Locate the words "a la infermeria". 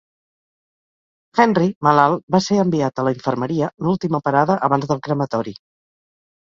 3.03-3.73